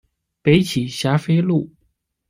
[0.41, 1.69] 北起霞飞路。